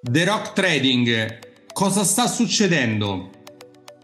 [0.00, 1.38] The Rock Trading,
[1.72, 3.30] cosa sta succedendo?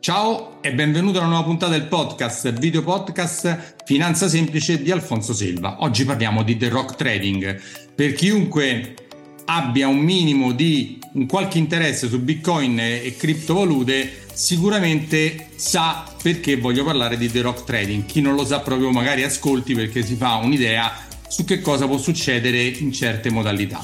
[0.01, 5.77] Ciao e benvenuto alla nuova puntata del podcast, video podcast Finanza Semplice di Alfonso Silva.
[5.85, 7.61] Oggi parliamo di The Rock Trading.
[7.95, 8.97] Per chiunque
[9.45, 16.83] abbia un minimo di un qualche interesse su Bitcoin e criptovalute, sicuramente sa perché voglio
[16.83, 18.05] parlare di The Rock Trading.
[18.05, 20.93] Chi non lo sa proprio magari ascolti perché si fa un'idea
[21.29, 23.81] su che cosa può succedere in certe modalità.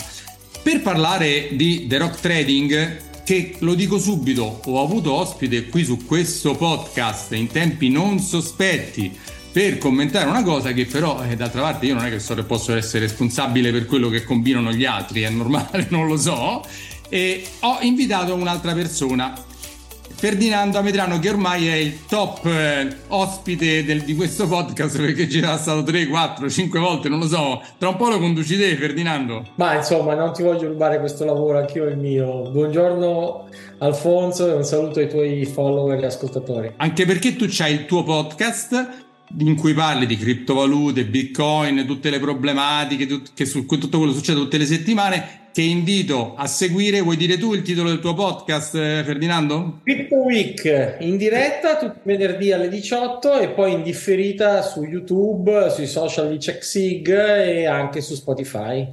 [0.62, 6.04] Per parlare di The Rock Trading, che lo dico subito, ho avuto ospite qui su
[6.04, 9.16] questo podcast in tempi non sospetti
[9.50, 12.44] per commentare una cosa che però eh, d'altra parte io non è che so che
[12.44, 16.64] posso essere responsabile per quello che combinano gli altri, è normale, non lo so,
[17.08, 19.34] e ho invitato un'altra persona
[20.20, 25.40] Ferdinando Amedrano che ormai è il top eh, ospite del, di questo podcast perché ci
[25.40, 27.62] è stato 3, 4, 5 volte, non lo so.
[27.78, 29.46] Tra un po' lo conduci te Ferdinando.
[29.54, 32.50] Ma insomma non ti voglio rubare questo lavoro, anch'io il mio.
[32.50, 36.72] Buongiorno Alfonso e un saluto ai tuoi follower e ascoltatori.
[36.76, 42.18] Anche perché tu c'hai il tuo podcast in cui parli di criptovalute, bitcoin, tutte le
[42.18, 47.00] problematiche, tut- che su tutto quello che succede tutte le settimane, che invito a seguire.
[47.00, 49.80] Vuoi dire tu il titolo del tuo podcast, eh, Ferdinando?
[49.84, 55.86] Crypto Week in diretta tutti venerdì alle 18 e poi in differita su YouTube, sui
[55.86, 58.86] social di CheckSig e anche su Spotify.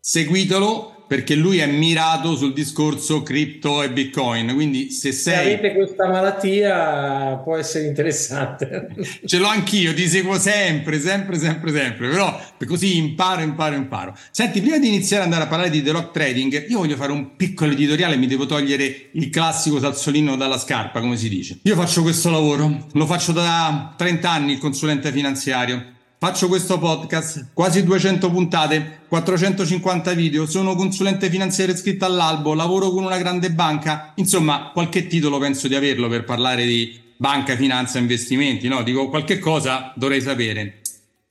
[0.00, 5.74] Seguitelo perché lui è mirato sul discorso cripto e bitcoin quindi se sei se avete
[5.74, 8.88] questa malattia può essere interessante.
[9.22, 14.16] Ce l'ho anch'io ti seguo sempre sempre sempre sempre però così imparo imparo imparo.
[14.30, 17.12] Senti prima di iniziare ad andare a parlare di The Rock Trading io voglio fare
[17.12, 21.58] un piccolo editoriale mi devo togliere il classico salsolino dalla scarpa come si dice.
[21.64, 27.48] Io faccio questo lavoro lo faccio da 30 anni il consulente finanziario Faccio questo podcast,
[27.52, 34.12] quasi 200 puntate, 450 video, sono consulente finanziario iscritto all'albo, lavoro con una grande banca,
[34.14, 38.84] insomma qualche titolo penso di averlo per parlare di banca, finanza, investimenti, no?
[38.84, 40.82] Dico qualche cosa dovrei sapere.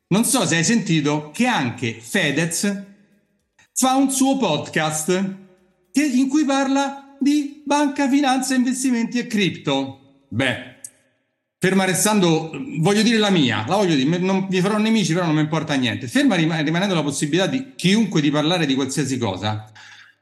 [0.07, 2.83] Non so se hai sentito che anche Fedez
[3.73, 5.35] fa un suo podcast
[5.93, 10.25] in cui parla di banca, finanza, investimenti e cripto.
[10.27, 10.70] Beh,
[11.63, 12.49] Ferma restando,
[12.79, 15.75] voglio dire la mia, la voglio dire, non vi farò nemici, però non mi importa
[15.75, 16.07] niente.
[16.07, 19.71] Ferma rimanendo la possibilità di chiunque di parlare di qualsiasi cosa.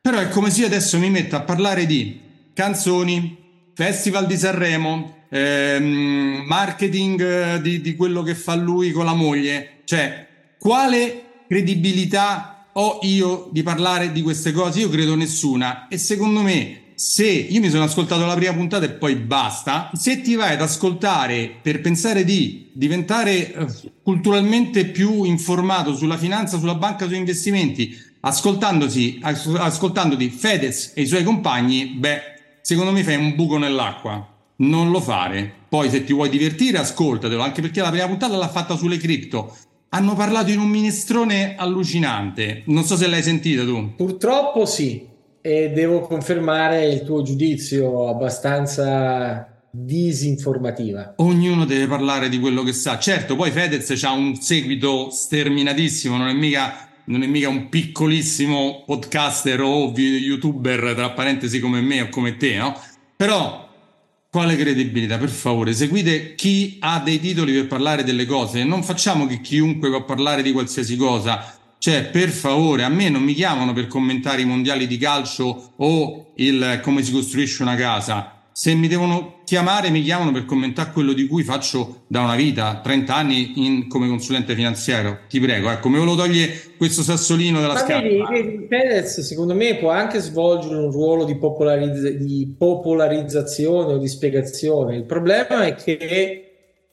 [0.02, 2.20] Però è come se io adesso mi metto a parlare di
[2.54, 3.38] canzoni,
[3.74, 9.84] festival di Sanremo, ehm, marketing eh, di, di quello che fa lui con la moglie.
[9.86, 10.28] Cioè,
[10.60, 14.82] quale credibilità ho io di parlare di queste cose?
[14.82, 15.88] Io credo nessuna.
[15.88, 20.20] E secondo me se io mi sono ascoltato la prima puntata e poi basta, se
[20.20, 23.68] ti vai ad ascoltare per pensare di diventare eh,
[24.04, 31.24] culturalmente più informato sulla finanza, sulla banca, sugli investimenti, ascoltandosi, ascoltandoti Fedez e i suoi
[31.24, 32.22] compagni, beh,
[32.62, 34.36] secondo me fai un buco nell'acqua.
[34.58, 35.50] Non lo fare.
[35.70, 39.56] Poi se ti vuoi divertire, ascoltatelo, anche perché la prima puntata l'ha fatta sulle cripto.
[39.88, 42.64] Hanno parlato in un minestrone allucinante.
[42.66, 43.96] Non so se l'hai sentita tu.
[43.96, 45.08] Purtroppo sì,
[45.42, 51.14] e devo confermare il tuo giudizio abbastanza disinformativa.
[51.18, 52.98] Ognuno deve parlare di quello che sa.
[53.00, 58.84] Certo, poi Fedez ha un seguito sterminatissimo, non è mica, non è mica un piccolissimo
[58.86, 62.76] podcaster o youtuber, tra parentesi, come me o come te, no?
[63.16, 63.68] Però
[64.32, 65.18] quale credibilità?
[65.18, 68.64] Per favore, seguite chi ha dei titoli per parlare delle cose.
[68.64, 73.24] Non facciamo che chiunque può parlare di qualsiasi cosa cioè, per favore, a me non
[73.24, 78.34] mi chiamano per commentare i mondiali di calcio o il come si costruisce una casa.
[78.52, 82.82] Se mi devono chiamare, mi chiamano per commentare quello di cui faccio da una vita,
[82.84, 85.20] 30 anni in, come consulente finanziario.
[85.30, 88.30] Ti prego, ecco, me lo toglie questo sassolino della scarpa.
[88.30, 94.08] Vedi, Perez, secondo me, può anche svolgere un ruolo di, popolarizz- di popolarizzazione o di
[94.10, 94.98] spiegazione.
[94.98, 96.44] Il problema è che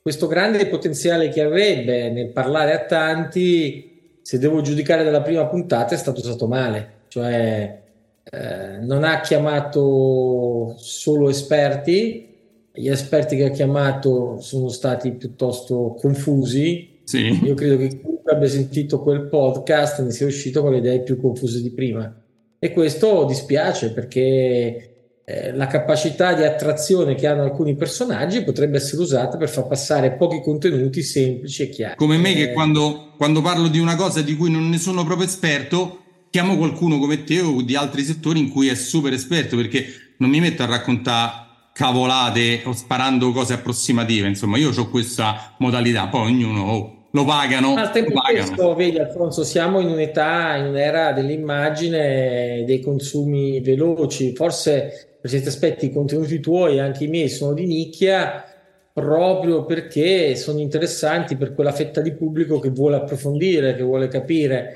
[0.00, 3.94] questo grande potenziale che avrebbe nel parlare a tanti
[4.26, 7.80] se devo giudicare dalla prima puntata è stato usato male, cioè
[8.24, 12.34] eh, non ha chiamato solo esperti,
[12.72, 17.02] gli esperti che ha chiamato sono stati piuttosto confusi.
[17.04, 17.38] Sì.
[17.44, 21.20] Io credo che chiunque abbia sentito quel podcast ne sia uscito con le idee più
[21.20, 22.12] confuse di prima.
[22.58, 24.95] E questo dispiace perché
[25.28, 30.12] eh, la capacità di attrazione che hanno alcuni personaggi potrebbe essere usata per far passare
[30.12, 31.96] pochi contenuti semplici e chiari.
[31.96, 35.04] Come me, eh, che quando, quando parlo di una cosa di cui non ne sono
[35.04, 39.56] proprio esperto, chiamo qualcuno come te o di altri settori in cui è super esperto,
[39.56, 39.84] perché
[40.18, 44.28] non mi metto a raccontare cavolate o sparando cose approssimative.
[44.28, 46.70] Insomma, io ho questa modalità, poi ognuno.
[46.70, 47.74] Oh, lo pagano.
[47.74, 48.46] Al tempo pagano.
[48.46, 55.48] stesso, vedi Alfonso, siamo in un'età, in un'era dell'immagine, dei consumi veloci, forse per certi
[55.48, 58.44] aspetti i contenuti tuoi, anche i miei, sono di nicchia
[58.92, 64.72] proprio perché sono interessanti per quella fetta di pubblico che vuole approfondire, che vuole capire.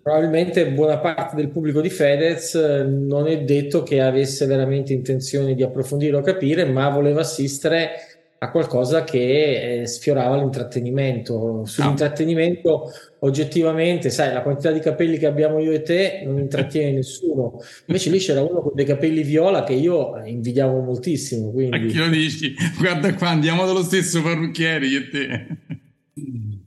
[0.00, 5.54] Probabilmente buona parte del pubblico di Fedez eh, non è detto che avesse veramente intenzione
[5.54, 7.90] di approfondire o capire, ma voleva assistere
[8.40, 11.64] a qualcosa che eh, sfiorava l'intrattenimento.
[11.66, 17.60] Sull'intrattenimento, oggettivamente, sai, la quantità di capelli che abbiamo io e te non intrattiene nessuno.
[17.86, 21.50] Invece lì c'era uno con dei capelli viola che io invidiavo moltissimo.
[21.50, 21.76] Quindi...
[21.76, 22.54] A chi lo dici?
[22.78, 25.46] Guarda qua, andiamo dallo stesso parrucchiere io e te.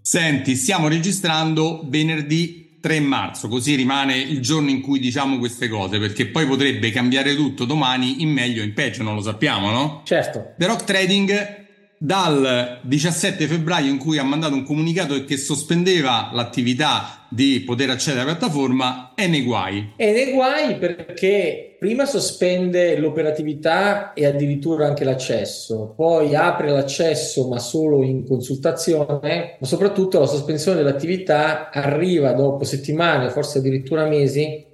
[0.01, 5.99] Senti, stiamo registrando venerdì 3 marzo, così rimane il giorno in cui diciamo queste cose,
[5.99, 10.01] perché poi potrebbe cambiare tutto domani in meglio o in peggio, non lo sappiamo, no?
[10.03, 10.53] Certo.
[10.57, 11.60] The Rock Trading
[12.03, 18.23] dal 17 febbraio in cui ha mandato un comunicato che sospendeva l'attività di poter accedere
[18.23, 19.93] alla piattaforma è nei guai.
[19.97, 27.59] È nei guai perché prima sospende l'operatività e addirittura anche l'accesso, poi apre l'accesso ma
[27.59, 34.65] solo in consultazione, ma soprattutto la sospensione dell'attività arriva dopo settimane, forse addirittura mesi,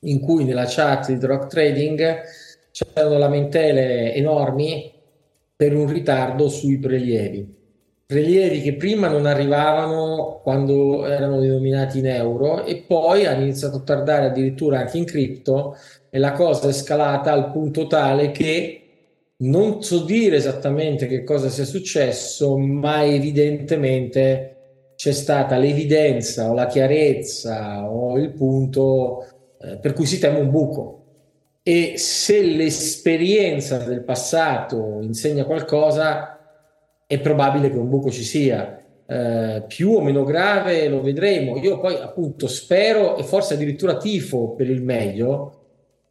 [0.00, 2.20] in cui nella chat di Rock Trading
[2.72, 4.93] c'erano lamentele enormi
[5.64, 7.62] per un ritardo sui prelievi.
[8.04, 13.82] Prelievi che prima non arrivavano quando erano denominati in euro e poi hanno iniziato a
[13.82, 15.74] tardare addirittura anche in cripto
[16.10, 18.80] e la cosa è scalata al punto tale che
[19.36, 24.50] non so dire esattamente che cosa sia successo, ma evidentemente
[24.96, 29.24] c'è stata l'evidenza o la chiarezza o il punto
[29.62, 31.03] eh, per cui si teme un buco
[31.66, 36.38] e se l'esperienza del passato insegna qualcosa,
[37.06, 38.84] è probabile che un buco ci sia.
[39.06, 41.56] Eh, più o meno grave lo vedremo.
[41.56, 45.62] Io poi appunto spero e forse addirittura tifo per il meglio,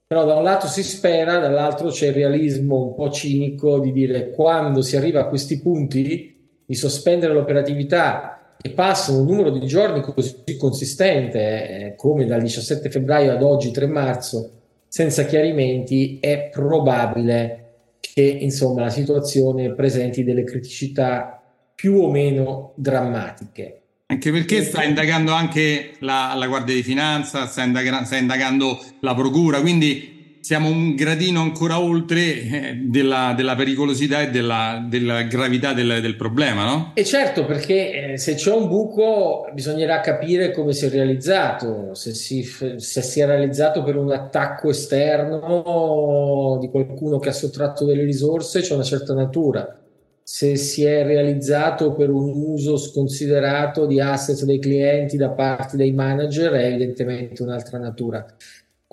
[0.08, 4.32] però da un lato si spera, dall'altro c'è il realismo un po' cinico di dire
[4.32, 10.02] quando si arriva a questi punti di sospendere l'operatività e passa un numero di giorni
[10.02, 14.63] così consistente eh, come dal 17 febbraio ad oggi 3 marzo
[14.94, 21.42] senza chiarimenti è probabile che insomma la situazione presenti delle criticità
[21.74, 23.82] più o meno drammatiche.
[24.06, 29.16] Anche perché sta indagando anche la, la Guardia di Finanza, sta indagando, sta indagando la
[29.16, 30.13] Procura, quindi
[30.44, 36.18] siamo un gradino ancora oltre eh, della, della, pericolosità e della, della gravità del, del,
[36.18, 36.92] problema, no?
[36.96, 42.14] E certo, perché eh, se c'è un buco bisognerà capire come si è realizzato, se
[42.14, 48.04] si, se si è realizzato per un attacco esterno di qualcuno che ha sottratto delle
[48.04, 49.80] risorse, c'è una certa natura.
[50.26, 55.94] Se si è realizzato per un uso sconsiderato di asset dei clienti da parte dei
[55.94, 58.26] manager, è evidentemente un'altra natura.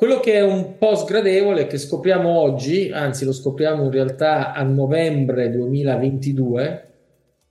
[0.01, 4.63] Quello che è un po' sgradevole che scopriamo oggi, anzi lo scopriamo in realtà a
[4.63, 6.89] novembre 2022,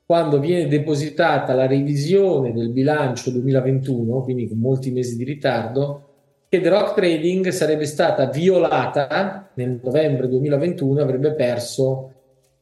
[0.03, 6.07] quando viene depositata la revisione del bilancio 2021, quindi con molti mesi di ritardo,
[6.49, 12.13] che The Rock Trading sarebbe stata violata nel novembre 2021 avrebbe perso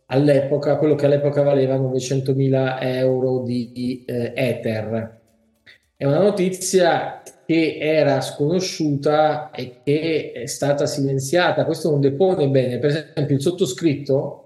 [0.08, 5.20] all'epoca quello che all'epoca valeva 900.000 euro di eh, Ether.
[5.96, 11.64] È una notizia che era sconosciuta e che è stata silenziata.
[11.64, 12.78] Questo non depone bene.
[12.78, 14.44] Per esempio, il sottoscritto,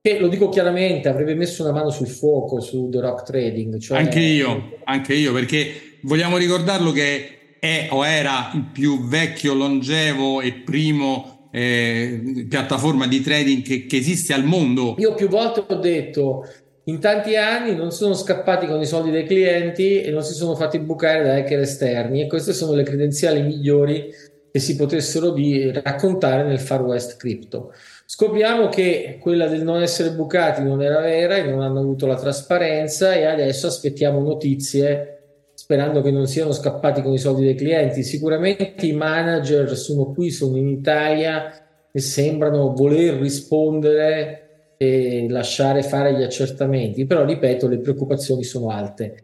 [0.00, 3.76] che lo dico chiaramente, avrebbe messo una mano sul fuoco su The Rock Trading.
[3.80, 3.98] Cioè...
[3.98, 10.40] Anche io, anche io, perché vogliamo ricordarlo che è o era il più vecchio, longevo
[10.40, 14.94] e primo eh, piattaforma di trading che, che esiste al mondo.
[14.98, 16.46] Io più volte ho detto
[16.84, 20.56] in tanti anni non sono scappati con i soldi dei clienti e non si sono
[20.56, 24.10] fatti bucare da hacker esterni e queste sono le credenziali migliori
[24.50, 25.34] che si potessero
[25.82, 27.72] raccontare nel Far West Crypto.
[28.04, 32.16] Scopriamo che quella del non essere bucati non era vera e non hanno avuto la
[32.16, 35.12] trasparenza e adesso aspettiamo notizie
[35.54, 38.02] sperando che non siano scappati con i soldi dei clienti.
[38.02, 41.50] Sicuramente i manager sono qui, sono in Italia
[41.90, 44.41] e sembrano voler rispondere
[44.82, 49.14] e lasciare fare gli accertamenti, però ripeto, le preoccupazioni sono alte.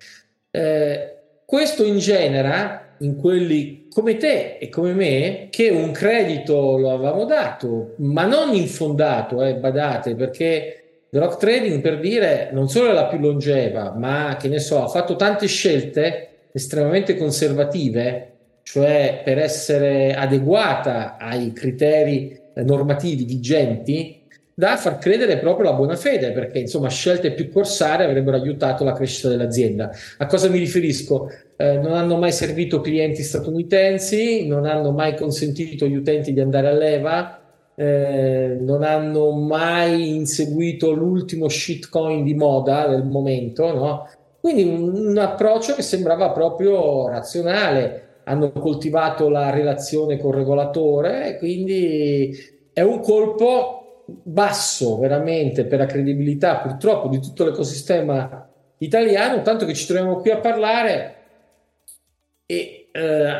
[0.53, 7.25] Eh, questo ingenera in quelli come te e come me che un credito lo avevamo
[7.25, 12.93] dato, ma non infondato, eh, badate, perché The Rock Trading per dire non solo è
[12.93, 19.38] la più longeva, ma che ne so, ha fatto tante scelte estremamente conservative, cioè per
[19.38, 24.17] essere adeguata ai criteri normativi vigenti,
[24.59, 28.93] da far credere proprio la buona fede, perché insomma scelte più corsarie avrebbero aiutato la
[28.93, 29.88] crescita dell'azienda.
[30.17, 31.31] A cosa mi riferisco?
[31.57, 36.67] Eh, non hanno mai servito clienti statunitensi, non hanno mai consentito agli utenti di andare
[36.67, 37.41] a leva,
[37.77, 44.09] eh, non hanno mai inseguito l'ultimo shitcoin di moda del momento, no?
[44.41, 48.07] Quindi un, un approccio che sembrava proprio razionale.
[48.25, 52.37] Hanno coltivato la relazione col regolatore, quindi
[52.73, 53.79] è un colpo
[54.23, 58.49] basso veramente per la credibilità purtroppo di tutto l'ecosistema
[58.79, 61.15] italiano, tanto che ci troviamo qui a parlare
[62.47, 63.33] e eh,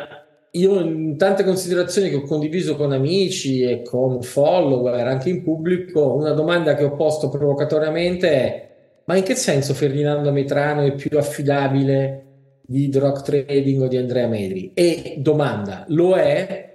[0.51, 6.13] io in tante considerazioni che ho condiviso con amici e con follower anche in pubblico,
[6.13, 8.67] una domanda che ho posto provocatoriamente è
[9.09, 12.25] ma in che senso Ferdinando Metrano è più affidabile
[12.61, 14.69] di Drog Trading o di Andrea Medri?
[14.75, 16.69] E domanda, lo è?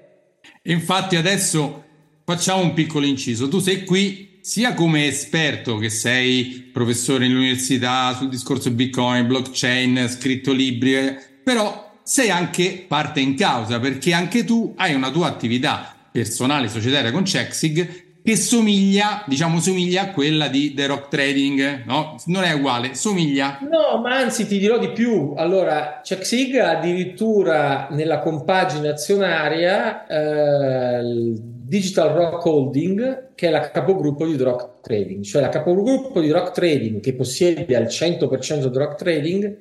[0.62, 1.83] Infatti adesso
[2.24, 3.48] facciamo un piccolo inciso.
[3.48, 10.52] Tu sei qui sia come esperto che sei professore all'università sul discorso Bitcoin, blockchain, scritto
[10.52, 15.94] libri, eh, però sei anche parte in causa perché anche tu hai una tua attività
[16.12, 22.16] personale societaria con Chexig che somiglia, diciamo, somiglia a quella di The Rock Trading, no?
[22.26, 23.58] Non è uguale, somiglia.
[23.60, 25.34] No, ma anzi ti dirò di più.
[25.36, 31.34] Allora, Chexig addirittura nella compagine azionaria eh,
[31.74, 36.52] Digital Rock Holding, che è la capogruppo di Rock Trading, cioè la capogruppo di Rock
[36.52, 39.56] Trading che possiede al 100% di Rock Trading,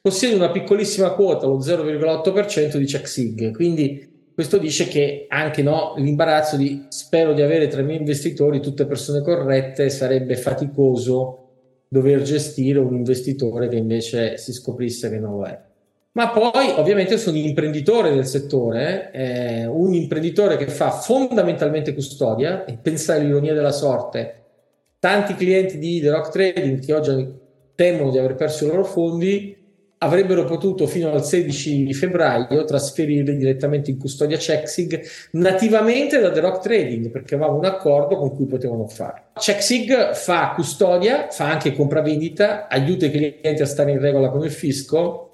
[0.00, 3.52] possiede una piccolissima quota, lo 0,8% di CheckSig.
[3.52, 8.60] Quindi questo dice che anche no, l'imbarazzo di spero di avere tra i miei investitori
[8.60, 11.46] tutte persone corrette sarebbe faticoso
[11.88, 15.67] dover gestire un investitore che invece si scoprisse che non lo è
[16.18, 22.64] ma poi ovviamente sono un imprenditore del settore, eh, un imprenditore che fa fondamentalmente custodia,
[22.64, 24.42] e pensare all'ironia della sorte,
[24.98, 27.34] tanti clienti di The Rock Trading che oggi
[27.76, 29.56] temono di aver perso i loro fondi,
[29.98, 35.00] avrebbero potuto fino al 16 febbraio trasferirli direttamente in custodia Checksig
[35.32, 39.26] nativamente da The Rock Trading perché aveva un accordo con cui potevano farlo.
[39.34, 44.50] Checksig fa custodia, fa anche compravendita, aiuta i clienti a stare in regola con il
[44.50, 45.28] fisco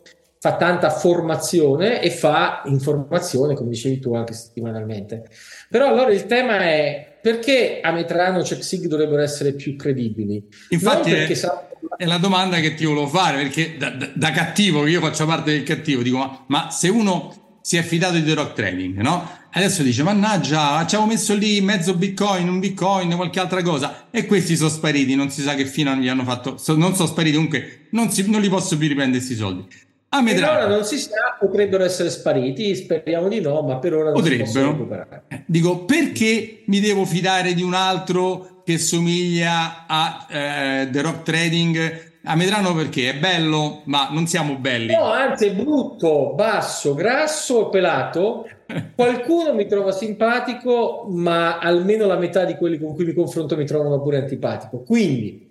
[0.45, 5.27] fa tanta formazione e fa informazione, come dicevi tu, anche settimanalmente.
[5.71, 10.47] Però allora il tema è perché Ametrano e CheckSig dovrebbero essere più credibili?
[10.69, 11.67] Infatti è, sa...
[11.97, 15.53] è, la domanda che ti volevo fare, perché da, da, da cattivo, io faccio parte
[15.53, 19.27] del cattivo, dico ma, ma, se uno si è fidato di The Rock Trading, no?
[19.51, 24.27] Adesso dice, mannaggia, ci avevo messo lì mezzo bitcoin, un bitcoin, qualche altra cosa, e
[24.27, 27.87] questi sono spariti, non si sa che fine gli hanno fatto, non sono spariti, comunque
[27.93, 29.93] non, si, non li posso più riprendere questi soldi.
[30.15, 30.53] A Medrano.
[30.53, 34.13] Per ora non si sa, potrebbero essere spariti, speriamo di no, ma per ora non
[34.13, 34.47] potrebbero.
[34.47, 35.25] si possono recuperare.
[35.27, 41.23] Eh, dico, perché mi devo fidare di un altro che somiglia a eh, The Rock
[41.25, 42.13] Trading?
[42.27, 44.95] A Medrano perché è bello, ma non siamo belli.
[44.95, 48.49] No, anzi è brutto, basso, grasso, pelato.
[48.95, 53.67] Qualcuno mi trova simpatico, ma almeno la metà di quelli con cui mi confronto mi
[53.67, 54.85] trovano pure antipatico.
[54.85, 55.51] Quindi,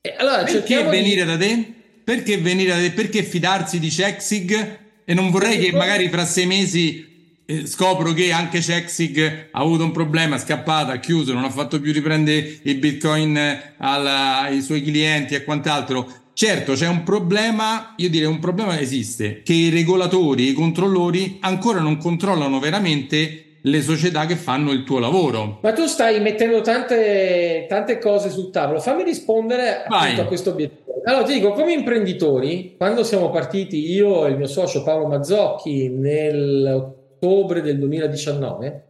[0.00, 1.30] eh, allora, perché venire di...
[1.30, 1.74] da te?
[2.04, 7.10] Perché venire perché fidarsi di Chexig e non vorrei che magari fra sei mesi
[7.44, 11.50] eh, scopro che anche Chexig ha avuto un problema, è scappato, ha chiuso, non ha
[11.50, 13.38] fatto più riprendere i bitcoin
[13.78, 16.20] alla, ai suoi clienti e quant'altro.
[16.34, 21.80] Certo, c'è un problema, io direi un problema esiste, che i regolatori, i controllori ancora
[21.80, 25.58] non controllano veramente le società che fanno il tuo lavoro.
[25.62, 31.00] Ma tu stai mettendo tante, tante cose sul tavolo, fammi rispondere a questo obiettivo.
[31.04, 35.88] Allora ti dico, come imprenditori, quando siamo partiti io e il mio socio Paolo Mazzocchi
[35.88, 38.84] nell'ottobre del 2019,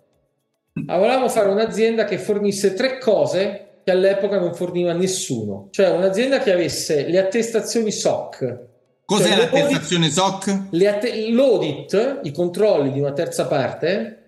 [0.86, 6.52] volevamo fare un'azienda che fornisse tre cose che all'epoca non forniva nessuno, cioè un'azienda che
[6.52, 8.58] avesse le attestazioni SOC.
[9.04, 10.48] Cos'è cioè l'attestazione SOC?
[10.70, 14.21] Att- l'audit, i controlli di una terza parte,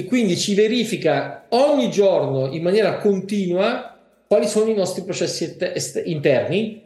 [0.00, 5.58] e quindi ci verifica ogni giorno in maniera continua quali sono i nostri processi
[6.04, 6.82] interni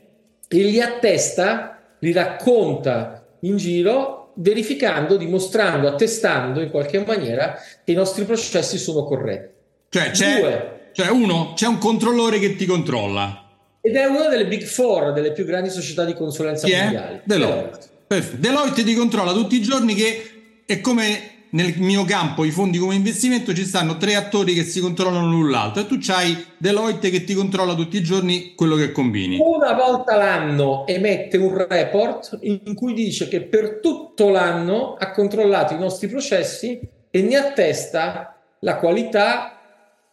[0.48, 7.94] e li attesta, li racconta in giro, verificando, dimostrando, attestando in qualche maniera che i
[7.94, 9.52] nostri processi sono corretti.
[9.90, 13.48] Cioè, c'è, cioè uno, c'è un controllore che ti controlla.
[13.80, 17.20] Ed è una delle big four, delle più grandi società di consulenza Chi mondiali.
[17.22, 17.78] Deloitte.
[18.08, 18.38] Deloitte.
[18.38, 20.30] Deloitte ti controlla tutti i giorni che
[20.66, 24.80] è come nel mio campo i fondi come investimento ci stanno tre attori che si
[24.80, 28.90] controllano l'un l'altro e tu c'hai Deloitte che ti controlla tutti i giorni quello che
[28.92, 29.38] combini.
[29.40, 35.74] Una volta l'anno emette un report in cui dice che per tutto l'anno ha controllato
[35.74, 36.80] i nostri processi
[37.10, 39.60] e ne attesta la qualità,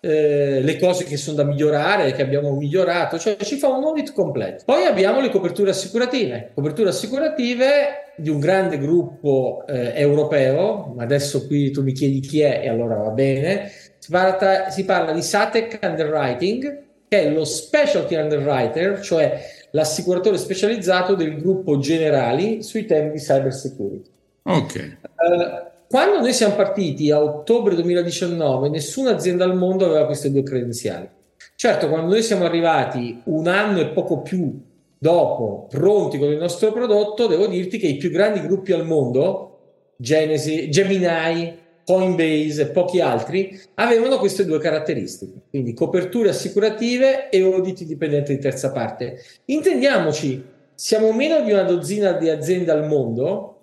[0.03, 4.13] eh, le cose che sono da migliorare, che abbiamo migliorato, cioè ci fa un audit
[4.13, 4.63] completo.
[4.65, 11.45] Poi abbiamo le coperture assicurative, coperture assicurative di un grande gruppo eh, europeo, ma adesso
[11.45, 15.21] qui tu mi chiedi chi è e allora va bene, si parla, si parla di
[15.21, 19.39] Satec Underwriting, che è lo specialty underwriter, cioè
[19.71, 24.09] l'assicuratore specializzato del gruppo Generali sui temi di cyber security.
[24.43, 24.97] Ok.
[25.01, 30.41] Uh, quando noi siamo partiti a ottobre 2019, nessuna azienda al mondo aveva queste due
[30.41, 31.09] credenziali.
[31.53, 34.57] Certo, quando noi siamo arrivati un anno e poco più
[34.97, 39.59] dopo, pronti con il nostro prodotto, devo dirti che i più grandi gruppi al mondo,
[39.97, 47.85] Genesi, Gemini, Coinbase e pochi altri, avevano queste due caratteristiche, quindi coperture assicurative e auditi
[47.85, 49.19] dipendenti di terza parte.
[49.43, 50.41] Intendiamoci,
[50.73, 53.57] siamo meno di una dozzina di aziende al mondo,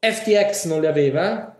[0.00, 1.53] FTX non le aveva,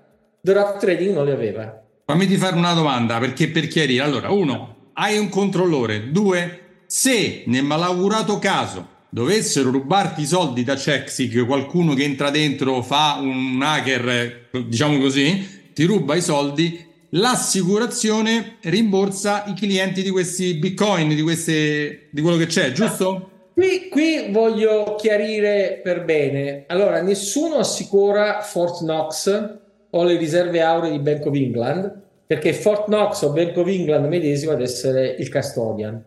[0.45, 1.83] The Rock Trading non le aveva.
[2.05, 4.03] Fammi ti fare una domanda perché per chiarire.
[4.03, 6.11] Allora, uno, hai un controllore.
[6.11, 12.83] Due, se nel malaugurato caso dovessero rubarti i soldi da Checksig, qualcuno che entra dentro,
[12.83, 20.57] fa un hacker, diciamo così, ti ruba i soldi, l'assicurazione rimborsa i clienti di questi
[20.57, 23.31] bitcoin, di, queste, di quello che c'è, giusto?
[23.55, 26.65] Qui, qui, voglio chiarire per bene.
[26.67, 29.63] Allora, nessuno assicura Fort Knox
[29.97, 34.07] o le riserve auree di Bank of England, perché Fort Knox o Bank of England
[34.07, 36.03] medesimo ad essere il custodian.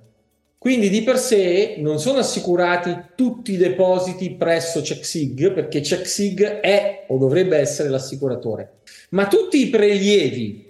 [0.57, 7.05] Quindi di per sé non sono assicurati tutti i depositi presso CheckSig, perché CheckSig è
[7.07, 8.79] o dovrebbe essere l'assicuratore,
[9.11, 10.65] ma tutti i prelievi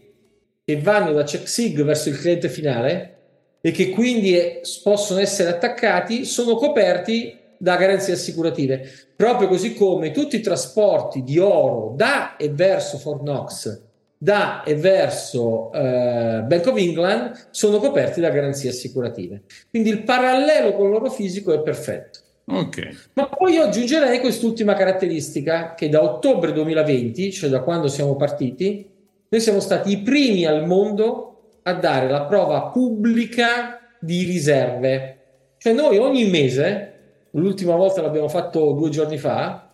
[0.64, 3.16] che vanno da CheckSig verso il cliente finale
[3.62, 4.38] e che quindi
[4.84, 11.40] possono essere attaccati sono coperti da garanzie assicurative, proprio così come tutti i trasporti di
[11.40, 13.82] oro da e verso Fort Knox,
[14.18, 19.44] da e verso eh, Bank of England sono coperti da garanzie assicurative.
[19.70, 22.20] Quindi il parallelo con l'oro fisico è perfetto.
[22.50, 22.96] Okay.
[23.14, 28.90] Ma poi io aggiungerei quest'ultima caratteristica che da ottobre 2020, cioè da quando siamo partiti,
[29.30, 35.18] noi siamo stati i primi al mondo a dare la prova pubblica di riserve.
[35.58, 36.94] Cioè noi ogni mese
[37.32, 39.70] l'ultima volta l'abbiamo fatto due giorni fa,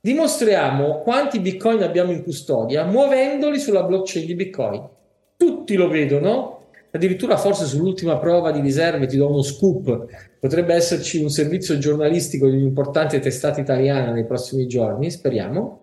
[0.00, 4.88] dimostriamo quanti bitcoin abbiamo in custodia muovendoli sulla blockchain di bitcoin.
[5.36, 10.06] Tutti lo vedono, addirittura forse sull'ultima prova di riserve ti do uno scoop,
[10.40, 15.80] potrebbe esserci un servizio giornalistico di un'importante testata italiana nei prossimi giorni, speriamo.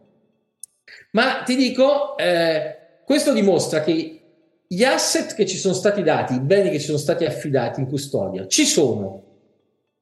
[1.12, 4.20] Ma ti dico, eh, questo dimostra che
[4.68, 7.88] gli asset che ci sono stati dati, i beni che ci sono stati affidati in
[7.88, 9.24] custodia, ci sono,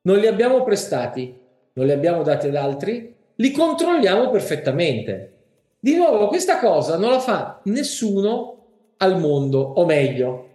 [0.04, 1.38] non li abbiamo prestati,
[1.74, 5.32] non li abbiamo dati ad altri, li controlliamo perfettamente.
[5.80, 8.58] Di nuovo, questa cosa non la fa nessuno
[8.98, 10.50] al mondo, o meglio,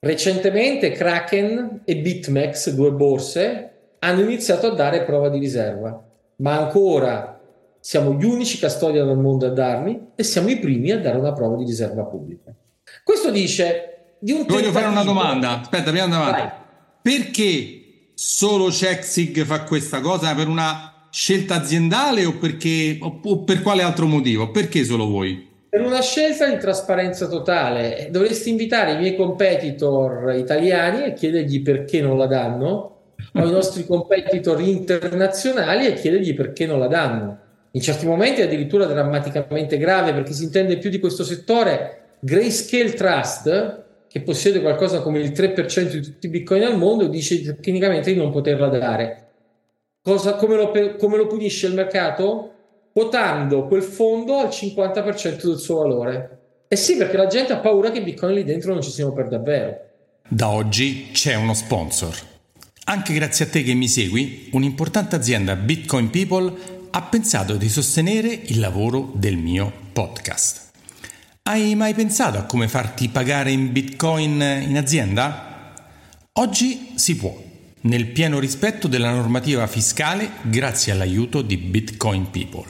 [0.00, 3.70] recentemente Kraken e BitMEX, due borse,
[4.00, 6.02] hanno iniziato a dare prova di riserva,
[6.36, 7.40] ma ancora
[7.80, 11.32] siamo gli unici custodian al mondo a darli e siamo i primi a dare una
[11.32, 12.52] prova di riserva pubblica.
[13.04, 16.54] Questo dice di un Voglio fare una domanda, aspetta, prima avanti.
[17.02, 17.85] Perché
[18.18, 24.06] solo Checksig fa questa cosa per una scelta aziendale o, perché, o per quale altro
[24.06, 24.50] motivo?
[24.50, 25.46] Perché solo voi?
[25.68, 32.00] Per una scelta di trasparenza totale, dovresti invitare i miei competitor italiani e chiedergli perché
[32.00, 33.00] non la danno,
[33.34, 37.38] o i nostri competitor internazionali e chiedergli perché non la danno.
[37.72, 42.14] In certi momenti è addirittura drammaticamente grave perché si intende più di questo settore.
[42.20, 47.42] Grayscale Trust, che possiede qualcosa come il 3% di tutti i bitcoin al mondo, dice
[47.42, 49.28] tecnicamente di non poterla dare.
[50.02, 52.52] Cosa, come, lo, come lo punisce il mercato?
[52.92, 56.38] Quotando quel fondo al 50% del suo valore.
[56.68, 59.12] Eh sì, perché la gente ha paura che i bitcoin lì dentro non ci siano
[59.12, 59.80] per davvero.
[60.28, 62.14] Da oggi c'è uno sponsor.
[62.84, 66.52] Anche grazie a te che mi segui, un'importante azienda Bitcoin People
[66.90, 70.65] ha pensato di sostenere il lavoro del mio podcast.
[71.48, 75.72] Hai mai pensato a come farti pagare in bitcoin in azienda?
[76.32, 77.40] Oggi si può,
[77.82, 82.66] nel pieno rispetto della normativa fiscale grazie all'aiuto di Bitcoin People.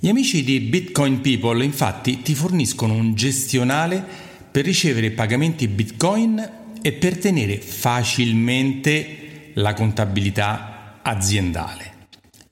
[0.00, 4.04] Gli amici di Bitcoin People infatti ti forniscono un gestionale
[4.50, 6.50] per ricevere pagamenti bitcoin
[6.82, 11.92] e per tenere facilmente la contabilità aziendale.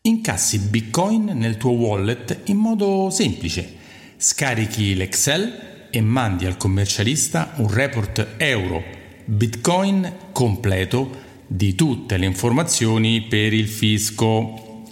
[0.03, 3.83] Incassi bitcoin nel tuo wallet in modo semplice
[4.17, 8.83] scarichi l'Excel e mandi al commercialista un report euro
[9.25, 14.83] Bitcoin completo di tutte le informazioni per il fisco.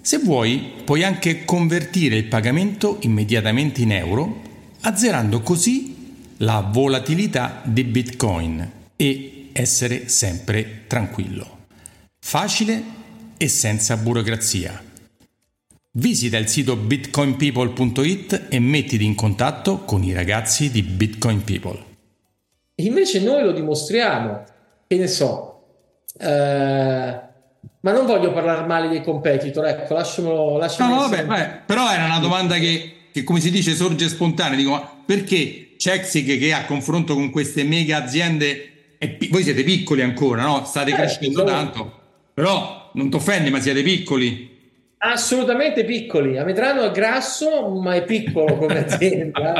[0.00, 4.40] Se vuoi, puoi anche convertire il pagamento immediatamente in euro,
[4.80, 11.66] azzerando così la volatilità di Bitcoin e essere sempre tranquillo.
[12.18, 12.82] Facile
[13.36, 14.91] e senza burocrazia.
[15.94, 21.84] Visita il sito bitcoinpeople.it e mettiti in contatto con i ragazzi di Bitcoin People.
[22.76, 24.42] Invece noi lo dimostriamo,
[24.86, 25.64] che ne so,
[26.18, 27.20] eh,
[27.80, 30.56] ma non voglio parlare male dei competitor, ecco, lasciamolo.
[30.56, 34.08] lasciamolo no, no, vabbè, vabbè, però era una domanda che, che, come si dice, sorge
[34.08, 34.56] spontanea.
[34.56, 40.00] Dico, ma perché Chexig, che a confronto con queste mega aziende, è, voi siete piccoli
[40.00, 40.64] ancora, no?
[40.64, 42.00] State eh, crescendo tanto,
[42.32, 44.51] però non ti offendi, ma siete piccoli.
[45.04, 46.38] Assolutamente piccoli.
[46.38, 49.52] Amedrano è grasso, ma è piccolo come azienda,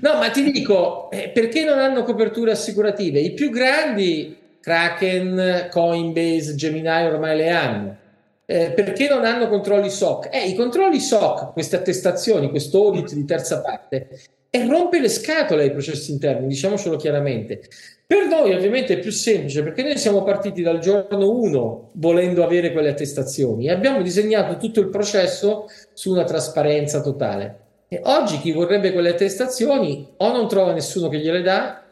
[0.00, 3.20] No, ma ti dico, eh, perché non hanno coperture assicurative?
[3.20, 7.96] I più grandi, Kraken, Coinbase, Gemini, ormai le hanno.
[8.44, 10.28] Eh, perché non hanno controlli SOC?
[10.30, 14.08] Eh, i controlli SOC, queste attestazioni, questo audit di terza parte,
[14.50, 17.62] e rompe le scatole ai processi interni, diciamocelo chiaramente.
[18.06, 22.70] Per noi ovviamente è più semplice perché noi siamo partiti dal giorno 1 volendo avere
[22.72, 27.60] quelle attestazioni e abbiamo disegnato tutto il processo su una trasparenza totale.
[27.88, 31.82] E oggi chi vorrebbe quelle attestazioni o non trova nessuno che gliele dà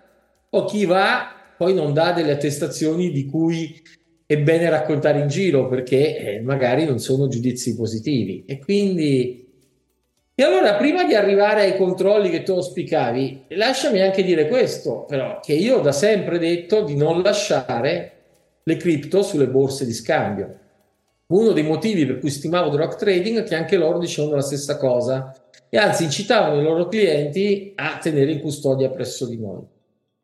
[0.51, 3.81] o chi va poi non dà delle attestazioni di cui
[4.27, 8.45] è bene raccontare in giro perché eh, magari non sono giudizi positivi.
[8.47, 9.42] E quindi
[10.43, 15.39] e allora, prima di arrivare ai controlli che tu auspicavi, lasciami anche dire questo, però,
[15.39, 18.13] che io ho da sempre detto di non lasciare
[18.65, 20.59] le cripto sulle borse di scambio.
[21.27, 24.43] Uno dei motivi per cui stimavo The Rock Trading è che anche loro dicevano la
[24.43, 25.33] stessa cosa
[25.69, 29.63] e anzi incitavano i loro clienti a tenere in custodia presso di noi.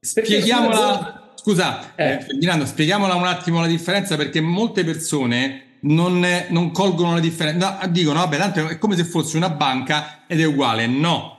[0.00, 2.14] Spieghiamola, scusa, eh.
[2.14, 7.78] Eh, Ferdinando, spieghiamola un attimo la differenza perché molte persone non, non colgono la differenza.
[7.80, 10.86] No, dicono, vabbè, tanto è come se fosse una banca ed è uguale.
[10.86, 11.36] No.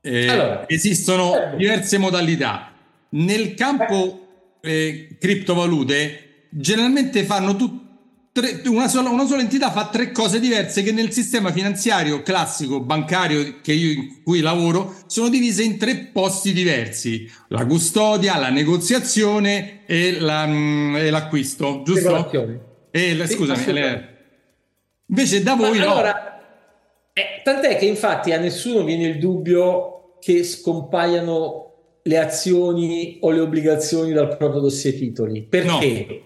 [0.00, 1.56] Eh, allora, esistono eh.
[1.56, 2.72] diverse modalità.
[3.10, 10.40] Nel campo eh, criptovalute, generalmente fanno tutte una sola, una sola, entità fa tre cose
[10.40, 15.76] diverse che nel sistema finanziario classico bancario che io, in cui lavoro sono divise in
[15.76, 22.70] tre posti diversi: la custodia, la negoziazione e, la, mm, e l'acquisto, giusto?
[22.92, 24.08] Eh, sì, scusami, le...
[25.06, 25.92] invece da voi Ma no.
[25.92, 26.40] Allora,
[27.12, 33.40] eh, tant'è che infatti a nessuno viene il dubbio che scompaiano le azioni o le
[33.40, 35.42] obbligazioni dal proprio dossier titoli.
[35.42, 36.06] Perché?
[36.08, 36.16] No.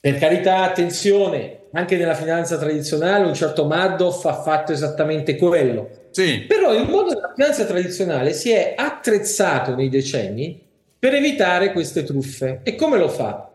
[0.00, 6.06] Per carità, attenzione, anche nella finanza tradizionale un certo Madoff ha fatto esattamente quello.
[6.10, 6.44] Sì.
[6.46, 10.60] Però il mondo della finanza tradizionale si è attrezzato nei decenni
[10.98, 12.60] per evitare queste truffe.
[12.62, 13.47] E come lo fa?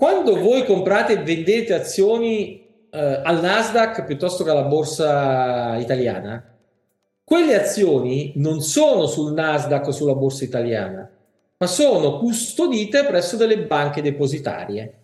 [0.00, 6.56] Quando voi comprate e vendete azioni eh, al Nasdaq piuttosto che alla borsa italiana,
[7.24, 11.10] quelle azioni non sono sul Nasdaq o sulla borsa italiana,
[11.56, 14.94] ma sono custodite presso delle banche depositarie.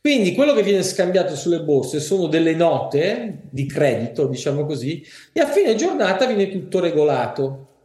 [0.00, 5.40] Quindi quello che viene scambiato sulle borse sono delle note di credito, diciamo così, e
[5.40, 7.80] a fine giornata viene tutto regolato.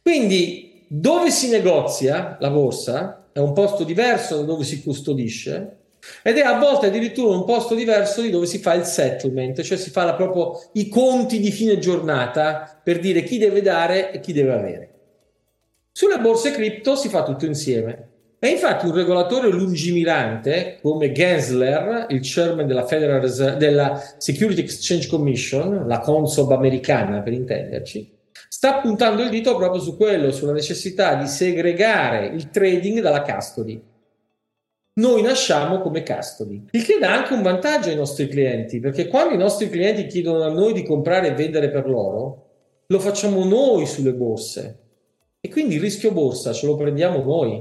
[0.00, 5.78] Quindi dove si negozia la borsa è un posto diverso da dove si custodisce
[6.22, 9.76] ed è a volte addirittura un posto diverso di dove si fa il settlement, cioè
[9.76, 14.32] si fa proprio i conti di fine giornata per dire chi deve dare e chi
[14.32, 14.88] deve avere.
[15.90, 18.10] Sulle borse cripto si fa tutto insieme.
[18.38, 22.86] E infatti un regolatore lungimirante come Gensler, il chairman della,
[23.18, 28.13] Reserve, della Security Exchange Commission, la Consob americana per intenderci,
[28.54, 33.82] sta puntando il dito proprio su quello, sulla necessità di segregare il trading dalla custody.
[35.00, 39.34] Noi nasciamo come custody, il che dà anche un vantaggio ai nostri clienti, perché quando
[39.34, 42.44] i nostri clienti chiedono a noi di comprare e vendere per loro,
[42.86, 44.78] lo facciamo noi sulle borse.
[45.40, 47.60] E quindi il rischio borsa ce lo prendiamo noi.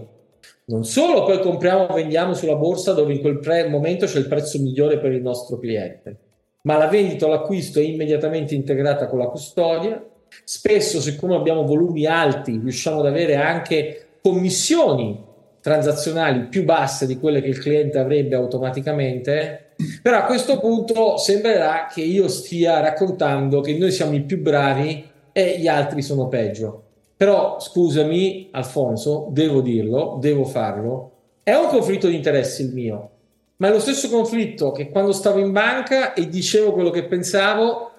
[0.65, 4.27] Non solo poi compriamo e vendiamo sulla borsa dove in quel pre- momento c'è il
[4.27, 6.17] prezzo migliore per il nostro cliente,
[6.61, 10.11] ma la vendita o l'acquisto è immediatamente integrata con la custodia
[10.43, 15.31] Spesso, siccome abbiamo volumi alti, riusciamo ad avere anche commissioni
[15.63, 19.71] transazionali più basse di quelle che il cliente avrebbe automaticamente.
[20.01, 25.09] Però a questo punto sembrerà che io stia raccontando che noi siamo i più bravi
[25.31, 26.83] e gli altri sono peggio.
[27.15, 31.11] Però scusami, Alfonso, devo dirlo, devo farlo.
[31.41, 33.09] È un conflitto di interessi il mio,
[33.57, 37.91] ma è lo stesso conflitto che quando stavo in banca e dicevo quello che pensavo,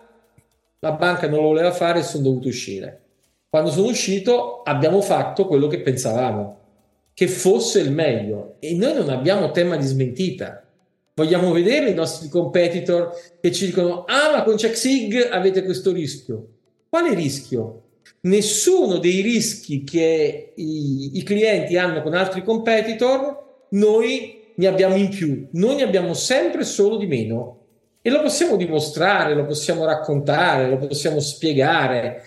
[0.84, 3.00] la banca non lo voleva fare e sono dovuto uscire.
[3.48, 6.58] Quando sono uscito abbiamo fatto quello che pensavamo,
[7.14, 10.62] che fosse il meglio e noi non abbiamo tema di smentita.
[11.14, 16.48] Vogliamo vedere i nostri competitor che ci dicono ah ma con CheckSig avete questo rischio.
[16.90, 17.84] Quale rischio?
[18.24, 25.08] nessuno dei rischi che i, i clienti hanno con altri competitor, noi ne abbiamo in
[25.08, 27.63] più, noi ne abbiamo sempre solo di meno.
[28.06, 32.22] E lo possiamo dimostrare, lo possiamo raccontare, lo possiamo spiegare.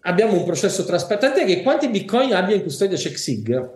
[0.00, 1.44] Abbiamo un processo trasparente.
[1.44, 3.70] Che quanti bitcoin abbia in custodia CheckSig?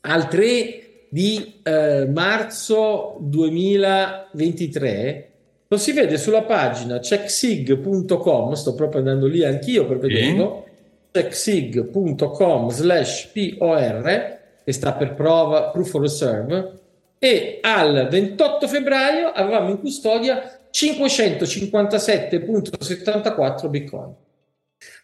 [0.00, 5.30] Al 3 di eh, marzo 2023
[5.68, 10.70] lo si vede sulla pagina checksig.com, sto proprio andando lì anch'io per vederlo, mm.
[11.12, 16.78] checksig.com slash POR, che sta per prova Proof of Reserve,
[17.18, 24.14] e al 28 febbraio avevamo in custodia 557.74 bitcoin.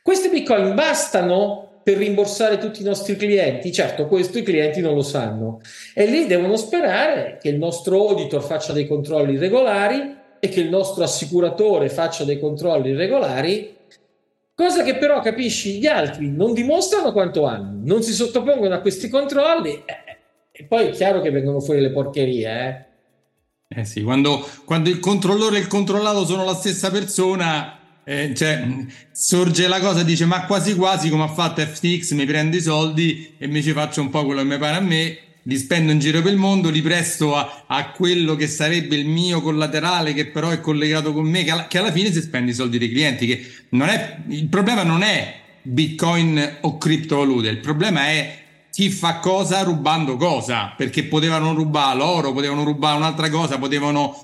[0.03, 3.73] Questi bitcoin bastano per rimborsare tutti i nostri clienti?
[3.73, 5.61] Certo, questo i clienti non lo sanno
[5.95, 10.69] e lì devono sperare che il nostro auditor faccia dei controlli regolari e che il
[10.69, 13.75] nostro assicuratore faccia dei controlli regolari,
[14.55, 19.09] cosa che però capisci gli altri non dimostrano quanto hanno, non si sottopongono a questi
[19.09, 20.19] controlli eh,
[20.63, 22.87] e poi è chiaro che vengono fuori le porcherie.
[23.69, 28.33] Eh, eh sì, quando, quando il controllore e il controllato sono la stessa persona, eh,
[28.33, 28.65] cioè,
[29.11, 33.35] sorge la cosa, dice ma quasi quasi come ha fatto FTX, mi prendo i soldi
[33.39, 35.99] e mi ci faccio un po' quello che mi pare a me li spendo in
[35.99, 40.27] giro per il mondo, li presto a, a, quello che sarebbe il mio collaterale che
[40.27, 42.89] però è collegato con me, che alla, che alla fine si spende i soldi dei
[42.89, 43.27] clienti.
[43.27, 48.42] Che non è, il problema non è Bitcoin o criptovalute, il problema è
[48.73, 54.17] chi fa cosa rubando cosa, perché potevano rubare l'oro, potevano rubare un'altra cosa, potevano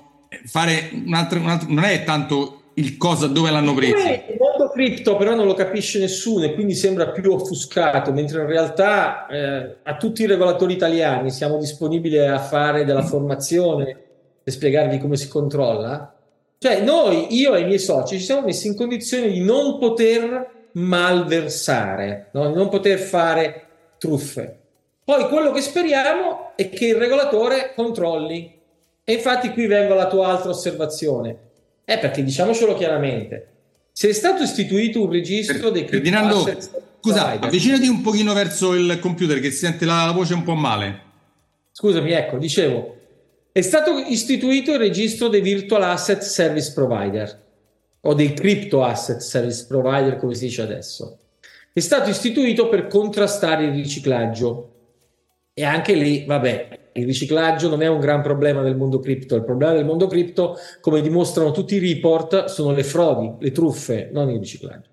[0.45, 3.95] fare un'altra, un'altra non è tanto il cosa dove l'hanno preso.
[3.95, 8.47] Il mondo cripto però non lo capisce nessuno e quindi sembra più offuscato, mentre in
[8.47, 13.97] realtà eh, a tutti i regolatori italiani siamo disponibili a fare della formazione
[14.43, 16.11] e spiegarvi come si controlla.
[16.57, 20.57] Cioè noi, io e i miei soci, ci siamo messi in condizione di non poter
[20.71, 22.47] malversare, no?
[22.47, 23.68] di non poter fare
[23.99, 24.57] truffe.
[25.03, 28.57] Poi quello che speriamo è che il regolatore controlli.
[29.03, 31.47] E infatti qui vengo alla tua altra osservazione
[31.89, 33.47] è perché diciamocelo chiaramente,
[33.91, 36.47] se è stato istituito un registro dei Ferdinando,
[37.01, 40.53] scusa, avvicinati un pochino verso il computer che si sente la, la voce un po'
[40.53, 41.01] male.
[41.71, 42.95] Scusami, ecco, dicevo,
[43.51, 47.41] è stato istituito il registro dei Virtual Asset Service Provider
[48.01, 51.17] o dei Crypto Asset Service Provider, come si dice adesso.
[51.79, 54.73] È stato istituito per contrastare il riciclaggio
[55.53, 59.45] e anche lì, vabbè, il riciclaggio non è un gran problema del mondo cripto, il
[59.45, 64.29] problema del mondo cripto, come dimostrano tutti i report, sono le frodi, le truffe, non
[64.29, 64.89] il riciclaggio.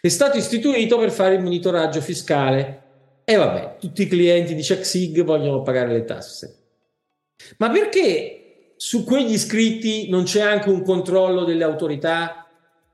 [0.00, 2.82] È stato istituito per fare il monitoraggio fiscale
[3.24, 6.58] e vabbè, tutti i clienti di CheckSig vogliono pagare le tasse.
[7.56, 12.43] Ma perché su quegli iscritti non c'è anche un controllo delle autorità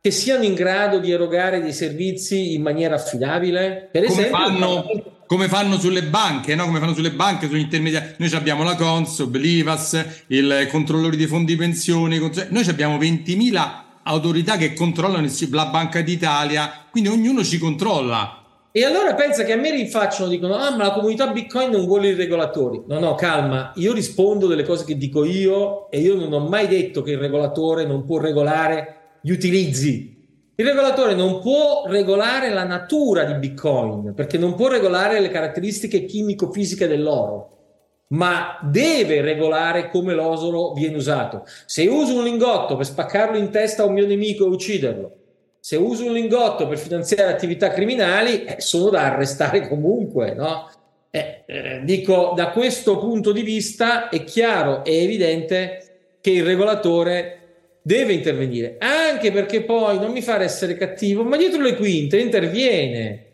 [0.02, 3.90] che siano in grado di erogare dei servizi in maniera affidabile?
[3.92, 4.86] Per Come esempio, fanno
[5.26, 6.64] come fanno sulle banche, no?
[6.64, 8.14] come fanno sulle banche, sugli intermediari.
[8.16, 13.70] Noi abbiamo la Consob, l'IVAS, il controllori dei fondi pensioni, noi abbiamo 20.000
[14.04, 18.42] autorità che controllano la Banca d'Italia, quindi ognuno ci controlla.
[18.72, 22.08] E allora pensa che a me rinfacciano, dicono, ah ma la comunità Bitcoin non vuole
[22.08, 22.82] i regolatori.
[22.88, 26.66] No, no, calma, io rispondo delle cose che dico io e io non ho mai
[26.66, 30.18] detto che il regolatore non può regolare gli utilizzi
[30.61, 36.04] il regolatore non può regolare la natura di Bitcoin perché non può regolare le caratteristiche
[36.04, 37.61] chimico-fisiche dell'oro,
[38.09, 41.44] ma deve regolare come l'osolo viene usato.
[41.64, 45.16] Se uso un lingotto per spaccarlo in testa a un mio nemico e ucciderlo,
[45.59, 50.70] se uso un lingotto per finanziare attività criminali, eh, sono da arrestare comunque, no?
[51.11, 57.39] Eh, eh, dico, da questo punto di vista è chiaro e evidente che il regolatore
[57.82, 63.24] deve intervenire, anche perché poi non mi fare essere cattivo, ma dietro le quinte interviene.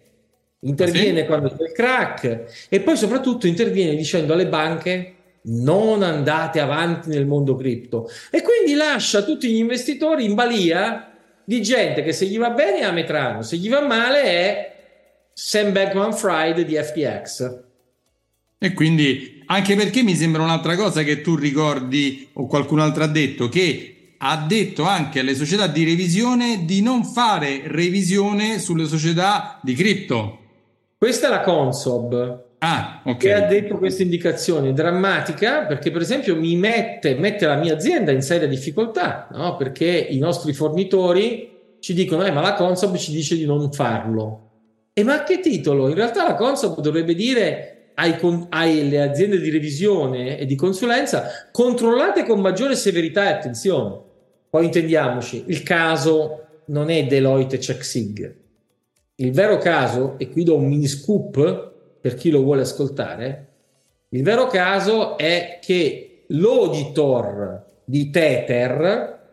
[0.61, 1.27] Interviene sì.
[1.27, 5.15] quando c'è il crack e poi soprattutto interviene dicendo alle banche
[5.49, 11.13] non andate avanti nel mondo cripto e quindi lascia tutti gli investitori in balia
[11.45, 14.77] di gente che se gli va bene è Ametrano, se gli va male è
[15.33, 17.61] Sam Bankman Fried di FTX.
[18.59, 23.09] E quindi anche perché mi sembra un'altra cosa che tu ricordi o qualcun altro ha
[23.09, 29.59] detto che ha detto anche alle società di revisione di non fare revisione sulle società
[29.63, 30.39] di cripto.
[30.97, 32.45] Questa è la Consob.
[32.59, 33.17] Ah, okay.
[33.17, 38.13] Che ha detto questa indicazione drammatica perché, per esempio, mi mette, mette la mia azienda
[38.13, 39.57] in seria difficoltà no?
[39.57, 41.51] perché i nostri fornitori
[41.81, 44.51] ci dicono: eh, ma la Consob ci dice di non farlo.
[44.95, 45.89] E ma a che titolo?
[45.89, 52.41] In realtà la Consob dovrebbe dire alle aziende di revisione e di consulenza controllate con
[52.41, 54.01] maggiore severità e attenzione.
[54.57, 58.37] Poi intendiamoci, il caso non è Deloitte CheckSig.
[59.17, 63.49] Il vero caso, e qui do un mini scoop per chi lo vuole ascoltare,
[64.09, 69.25] il vero caso è che l'auditor di Tether,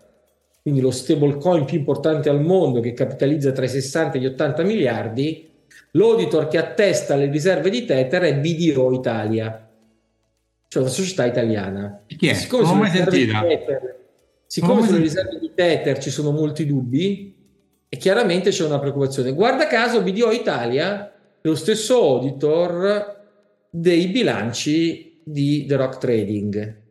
[0.62, 4.64] quindi lo stablecoin più importante al mondo che capitalizza tra i 60 e gli 80
[4.64, 5.50] miliardi,
[5.92, 9.70] l'auditor che attesta le riserve di Tether è BDO Italia,
[10.68, 12.04] cioè una società italiana.
[12.08, 12.34] Chi è?
[12.34, 13.40] Siccome mai sentita.
[13.40, 14.02] Tether,
[14.54, 17.34] siccome sulle riserve di Tether ci sono molti dubbi
[17.90, 19.34] e chiaramente c'è una preoccupazione.
[19.34, 23.22] Guarda caso BDO Italia è lo stesso auditor
[23.72, 26.82] dei bilanci di The Rock Trading.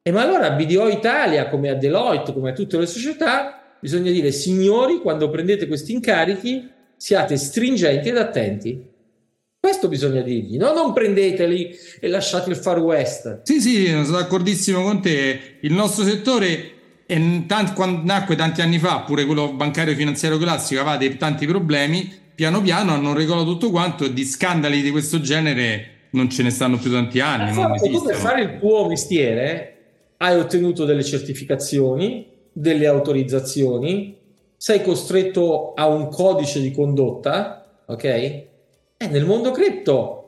[0.00, 4.30] E ma allora BDO Italia, come a Deloitte, come a tutte le società, bisogna dire,
[4.30, 8.90] signori, quando prendete questi incarichi, siate stringenti ed attenti.
[9.58, 10.72] Questo bisogna dirgli, no?
[10.72, 13.40] Non prendeteli e lasciate il Far West.
[13.42, 15.58] Sì, sì, sono d'accordissimo con te.
[15.62, 16.81] Il nostro settore,
[17.46, 22.20] tanti, quando nacque tanti anni fa, pure quello bancario finanziario classico, aveva dei, tanti problemi.
[22.34, 26.50] Piano piano hanno regolato tutto quanto e di scandali di questo genere non ce ne
[26.50, 27.52] stanno più tanti anni.
[27.52, 29.76] Ma tu per fare il tuo mestiere
[30.18, 34.16] hai ottenuto delle certificazioni, delle autorizzazioni,
[34.56, 38.04] sei costretto a un codice di condotta, ok?
[38.04, 38.48] E
[39.08, 40.21] nel mondo cripto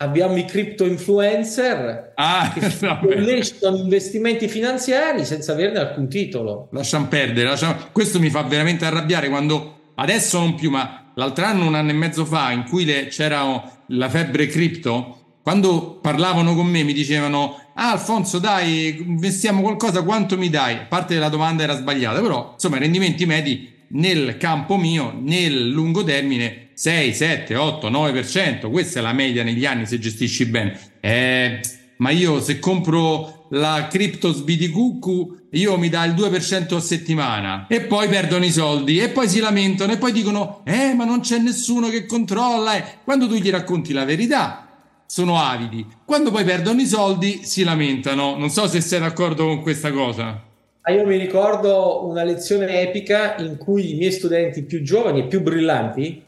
[0.00, 6.68] abbiamo i crypto influencer ah, che no, investimenti finanziari senza averne alcun titolo.
[6.72, 7.76] Lasciamo perdere, lasciamo...
[7.92, 11.94] questo mi fa veramente arrabbiare quando adesso non più, ma l'altro anno, un anno e
[11.94, 13.06] mezzo fa, in cui le...
[13.08, 20.02] c'era la febbre cripto, quando parlavano con me mi dicevano ah Alfonso dai investiamo qualcosa
[20.02, 24.36] quanto mi dai a parte la domanda era sbagliata però insomma i rendimenti medi nel
[24.36, 29.84] campo mio nel lungo termine 6 7 8 9% questa è la media negli anni
[29.84, 31.58] se gestisci bene eh,
[31.96, 37.80] ma io se compro la cripto sbiticuccu io mi dà il 2% a settimana e
[37.80, 41.38] poi perdono i soldi e poi si lamentano e poi dicono eh ma non c'è
[41.38, 42.84] nessuno che controlla eh.
[43.02, 44.62] quando tu gli racconti la verità
[45.04, 45.86] sono avidi.
[46.04, 48.36] Quando poi perdono i soldi si lamentano.
[48.36, 50.44] Non so se sei d'accordo con questa cosa.
[50.82, 55.26] Ah, io mi ricordo una lezione epica in cui i miei studenti più giovani e
[55.26, 56.26] più brillanti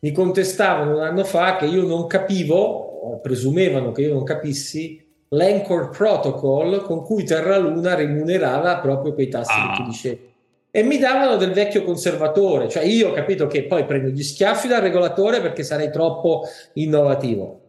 [0.00, 5.06] mi contestavano un anno fa che io non capivo, o presumevano che io non capissi,
[5.28, 9.70] l'Anchor Protocol con cui Terra Luna remunerava proprio quei tassi ah.
[9.70, 10.28] che tu dicevi.
[10.72, 14.68] E mi davano del vecchio conservatore, cioè io ho capito che poi prendo gli schiaffi
[14.68, 16.42] dal regolatore perché sarei troppo
[16.74, 17.60] innovativo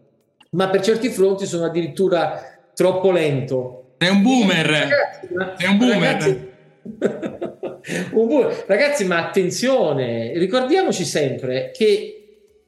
[0.52, 3.94] ma per certi fronti sono addirittura troppo lento.
[3.98, 4.66] È un boomer.
[4.66, 6.00] Ragazzi, è un boomer.
[6.00, 6.50] Ragazzi,
[8.16, 8.64] un boomer.
[8.68, 12.21] Ragazzi, ma attenzione, ricordiamoci sempre che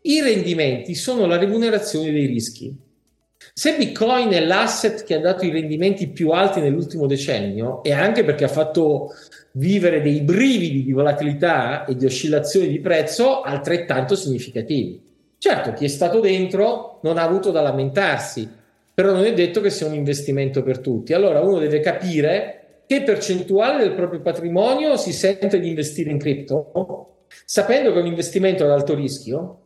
[0.06, 2.76] i rendimenti sono la remunerazione dei rischi.
[3.54, 8.24] Se Bitcoin è l'asset che ha dato i rendimenti più alti nell'ultimo decennio, e anche
[8.24, 9.12] perché ha fatto
[9.54, 15.02] vivere dei brividi di volatilità e di oscillazioni di prezzo altrettanto significativi.
[15.38, 18.50] Certo, chi è stato dentro non ha avuto da lamentarsi,
[18.94, 21.14] però non è detto che sia un investimento per tutti.
[21.14, 27.26] Allora uno deve capire che percentuale del proprio patrimonio si sente di investire in cripto,
[27.46, 29.63] sapendo che è un investimento ad alto rischio,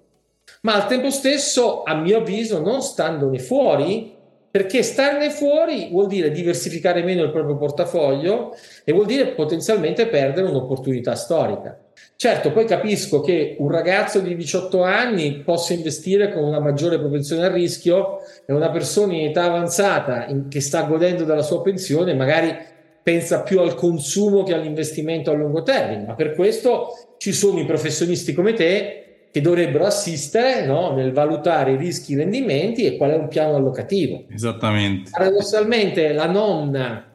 [0.62, 4.16] ma al tempo stesso, a mio avviso, non standone fuori,
[4.50, 10.48] perché starne fuori vuol dire diversificare meno il proprio portafoglio e vuol dire potenzialmente perdere
[10.48, 11.80] un'opportunità storica.
[12.16, 17.46] Certo, poi capisco che un ragazzo di 18 anni possa investire con una maggiore propensione
[17.46, 22.16] al rischio e una persona in età avanzata in, che sta godendo della sua pensione
[22.16, 22.56] magari
[23.04, 27.66] pensa più al consumo che all'investimento a lungo termine, ma per questo ci sono i
[27.66, 33.12] professionisti come te che dovrebbero assistere no, nel valutare i rischi i rendimenti e qual
[33.12, 34.24] è un piano allocativo.
[34.30, 35.10] Esattamente.
[35.12, 37.06] Paradossalmente la nonna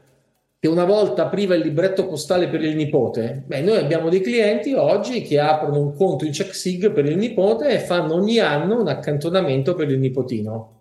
[0.59, 4.75] che una volta apriva il libretto postale per il nipote, beh, noi abbiamo dei clienti
[4.75, 8.81] oggi che aprono un conto in check sig per il nipote e fanno ogni anno
[8.81, 10.81] un accantonamento per il nipotino.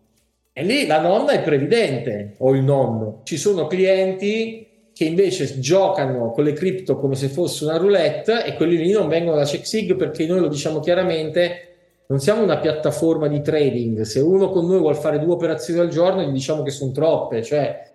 [0.53, 3.21] E lì la nonna è previdente o il nonno.
[3.23, 4.67] Ci sono clienti
[5.01, 9.07] che invece giocano con le cripto come se fosse una roulette e quelli lì non
[9.07, 14.01] vengono da CheckSig perché noi lo diciamo chiaramente, non siamo una piattaforma di trading.
[14.01, 17.41] Se uno con noi vuole fare due operazioni al giorno, gli diciamo che sono troppe,
[17.41, 17.91] cioè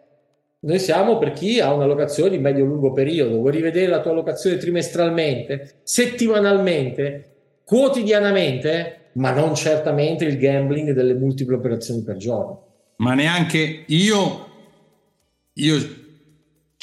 [0.58, 4.56] noi siamo per chi ha una locazione di medio-lungo periodo, vuoi rivedere la tua locazione
[4.56, 7.34] trimestralmente, settimanalmente,
[7.64, 12.64] quotidianamente, ma non certamente il gambling delle multiple operazioni per giorno.
[12.96, 14.46] Ma neanche io,
[15.52, 16.04] io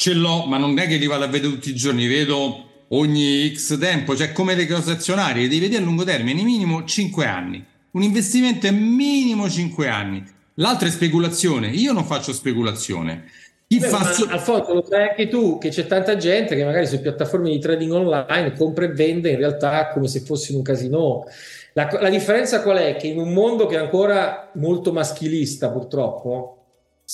[0.04, 3.56] ce l'ho, ma non è che li vado a vedere tutti i giorni, vedo ogni
[3.56, 7.66] X tempo, cioè come le cose azionarie, devi vedere a lungo termine, minimo 5 anni.
[7.92, 10.22] Un investimento è minimo 5 anni.
[10.56, 11.70] L'altra è speculazione.
[11.70, 13.30] Io non faccio speculazione.
[13.66, 16.86] Chi Beh, fa so- Alfonso, lo sai anche tu che c'è tanta gente che magari
[16.86, 21.24] su piattaforme di trading online compra e vende in realtà come se fosse un casino
[21.72, 22.98] La, la, differenza qual è?
[22.98, 26.63] Che in un mondo che è ancora molto maschilista, purtroppo,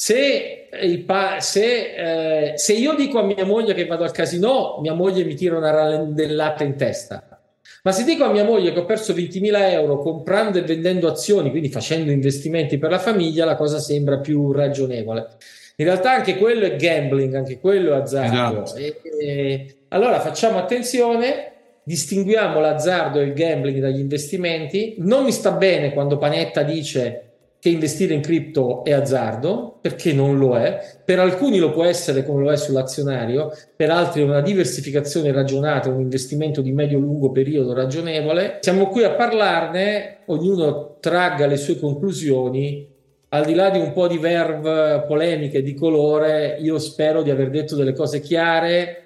[0.02, 0.70] se,
[1.06, 5.26] pa- se, eh, se io dico a mia moglie che vado al casino, mia moglie
[5.26, 7.38] mi tira una rallendellata in testa.
[7.84, 11.50] Ma se dico a mia moglie che ho perso 20.000 euro comprando e vendendo azioni,
[11.50, 15.28] quindi facendo investimenti per la famiglia, la cosa sembra più ragionevole.
[15.76, 18.64] In realtà anche quello è gambling, anche quello è azzardo.
[18.64, 18.80] Esatto.
[18.80, 21.52] E, e, allora facciamo attenzione,
[21.84, 24.96] distinguiamo l'azzardo e il gambling dagli investimenti.
[25.00, 27.29] Non mi sta bene quando Panetta dice
[27.60, 30.80] che investire in cripto è azzardo, perché non lo è.
[31.04, 35.90] Per alcuni lo può essere come lo è sull'azionario, per altri è una diversificazione ragionata,
[35.90, 38.60] un investimento di medio-lungo periodo ragionevole.
[38.62, 42.88] Siamo qui a parlarne, ognuno tragga le sue conclusioni.
[43.32, 47.50] Al di là di un po' di verve polemiche di colore, io spero di aver
[47.50, 49.04] detto delle cose chiare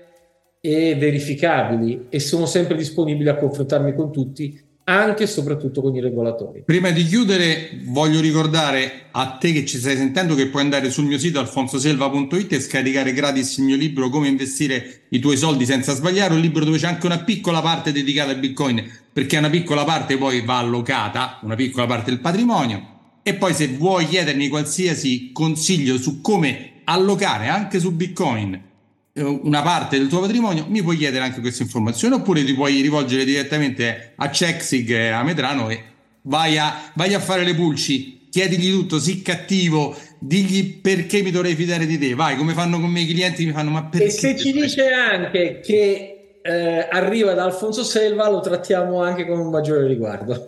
[0.61, 6.01] e verificabili e sono sempre disponibile a confrontarmi con tutti anche e soprattutto con i
[6.01, 6.63] regolatori.
[6.65, 11.05] Prima di chiudere voglio ricordare a te che ci stai sentendo che puoi andare sul
[11.05, 15.93] mio sito alfonsoselva.it e scaricare gratis il mio libro Come investire i tuoi soldi senza
[15.93, 19.83] sbagliare, un libro dove c'è anche una piccola parte dedicata al Bitcoin, perché una piccola
[19.83, 22.91] parte poi va allocata, una piccola parte del patrimonio.
[23.23, 28.71] E poi se vuoi chiedermi qualsiasi consiglio su come allocare anche su Bitcoin
[29.15, 33.25] una parte del tuo patrimonio, mi puoi chiedere anche queste informazioni oppure ti puoi rivolgere
[33.25, 35.83] direttamente a Cexig e a Medrano e
[36.23, 41.53] vai a, vai a fare le pulci, chiedigli tutto, sii cattivo, digli perché mi dovrei
[41.53, 44.07] fidare di te, vai come fanno con i miei clienti, mi fanno ma perché?
[44.07, 49.37] E se ci dice anche che eh, arriva da Alfonso Selva lo trattiamo anche con
[49.39, 50.43] un maggiore riguardo.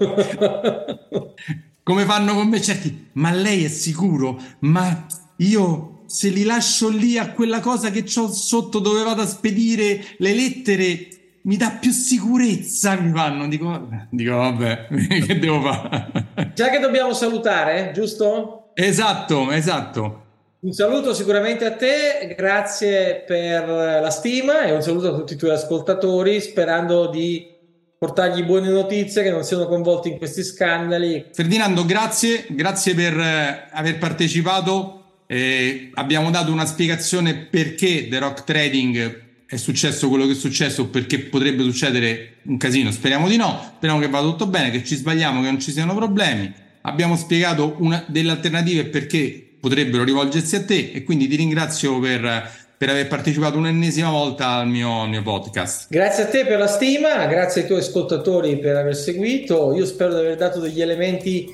[1.83, 4.41] come fanno con me certi, ma lei è sicuro?
[4.59, 5.05] Ma
[5.37, 10.03] io se li lascio lì a quella cosa che ho sotto dove vado a spedire
[10.17, 11.07] le lettere,
[11.43, 13.47] mi dà più sicurezza, mi fanno.
[13.47, 14.87] Dico, dico vabbè,
[15.25, 16.51] che devo fare?
[16.53, 18.71] Già che dobbiamo salutare, giusto?
[18.73, 20.23] Esatto, esatto.
[20.59, 25.37] Un saluto sicuramente a te, grazie per la stima e un saluto a tutti i
[25.37, 27.53] tuoi ascoltatori, sperando di
[27.97, 31.27] portargli buone notizie che non siano coinvolti in questi scandali.
[31.31, 38.43] Ferdinando, grazie, grazie per eh, aver partecipato eh, abbiamo dato una spiegazione perché The Rock
[38.43, 42.91] Trading è successo quello che è successo, perché potrebbe succedere un casino.
[42.91, 45.95] Speriamo di no, speriamo che vada tutto bene, che ci sbagliamo, che non ci siano
[45.95, 46.51] problemi.
[46.81, 52.51] Abbiamo spiegato una, delle alternative perché potrebbero rivolgersi a te e quindi ti ringrazio per,
[52.77, 55.87] per aver partecipato un'ennesima volta al mio, al mio, podcast.
[55.89, 59.73] Grazie a te per la stima, grazie ai tuoi ascoltatori per aver seguito.
[59.73, 61.51] Io spero di aver dato degli elementi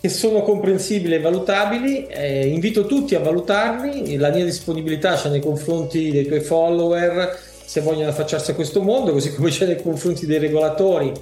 [0.00, 2.06] che sono comprensibili e valutabili.
[2.06, 7.80] Eh, invito tutti a valutarli, la mia disponibilità c'è nei confronti dei tuoi follower se
[7.82, 11.12] vogliono affacciarsi a questo mondo, così come c'è nei confronti dei regolatori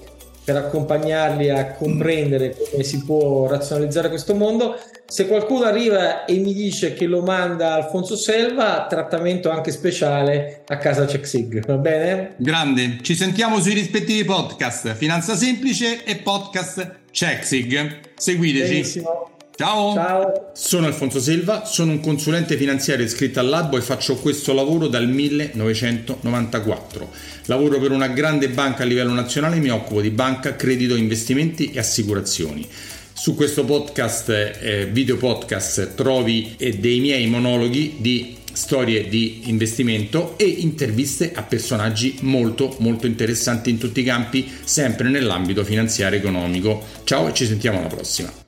[0.48, 4.80] per accompagnarli a comprendere come si può razionalizzare questo mondo.
[5.04, 10.78] Se qualcuno arriva e mi dice che lo manda Alfonso Selva, trattamento anche speciale a
[10.78, 12.34] casa CheckSig, va bene?
[12.38, 17.98] Grande, ci sentiamo sui rispettivi podcast, Finanza Semplice e podcast CheckSig.
[18.16, 18.70] Seguiteci.
[18.70, 19.30] Benissimo.
[19.54, 19.92] Ciao.
[19.92, 20.50] Ciao.
[20.54, 25.08] Sono Alfonso Silva, sono un consulente finanziario iscritto al Labo e faccio questo lavoro dal
[25.08, 27.10] 1994.
[27.48, 31.70] Lavoro per una grande banca a livello nazionale e mi occupo di banca, credito, investimenti
[31.72, 32.66] e assicurazioni.
[33.14, 40.36] Su questo podcast, eh, video podcast, trovi eh, dei miei monologhi di storie di investimento
[40.36, 46.84] e interviste a personaggi molto molto interessanti in tutti i campi, sempre nell'ambito finanziario economico.
[47.04, 48.47] Ciao e ci sentiamo alla prossima.